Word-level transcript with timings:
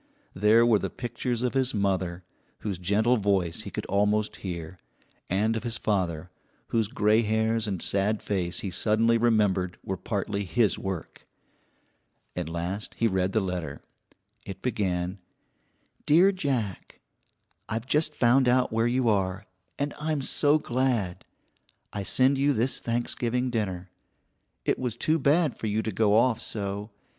There 0.33 0.65
were 0.65 0.79
the 0.79 0.89
pictures 0.89 1.43
of 1.43 1.53
his 1.53 1.75
mother, 1.75 2.23
whose 2.61 2.79
gentle 2.79 3.17
voice 3.17 3.61
he 3.61 3.69
could 3.69 3.85
almost 3.85 4.37
hear, 4.37 4.79
and 5.29 5.55
of 5.55 5.61
his 5.61 5.77
father, 5.77 6.31
whose 6.69 6.87
gray 6.87 7.21
hairs 7.21 7.67
and 7.67 7.83
sad 7.83 8.23
face 8.23 8.61
he 8.61 8.71
suddenly 8.71 9.19
remembered 9.19 9.77
were 9.83 9.97
partly 9.97 10.43
his 10.43 10.79
work. 10.79 11.27
At 12.35 12.49
last 12.49 12.95
he 12.97 13.05
read 13.05 13.31
the 13.31 13.41
letter. 13.41 13.83
It 14.43 14.63
began: 14.63 15.19
DEAR 16.07 16.31
JACK: 16.31 16.99
I've 17.69 17.85
just 17.85 18.15
found 18.15 18.47
out 18.49 18.73
where 18.73 18.87
you 18.87 19.07
are, 19.07 19.45
and 19.77 19.93
I'm 19.99 20.23
so 20.23 20.57
glad. 20.57 21.25
I 21.93 22.01
send 22.01 22.39
you 22.39 22.53
this 22.53 22.79
Thanksgiving 22.79 23.51
dinner. 23.51 23.91
It 24.65 24.79
was 24.79 24.97
too 24.97 25.19
bad 25.19 25.59
for 25.59 25.67
you 25.67 25.83
to 25.83 25.91
go 25.91 26.15
off 26.15 26.41
so. 26.41 26.89